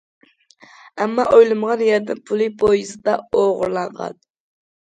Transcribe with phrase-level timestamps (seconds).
[1.01, 4.21] ئەمما ئويلىمىغان يەردىن پۇلى پويىزدا ئوغرىلانغان.